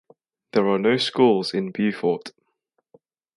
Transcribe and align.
There 0.53 0.67
are 0.67 0.79
no 0.79 0.97
schools 0.97 1.53
in 1.53 1.69
Beaufort. 1.69 2.31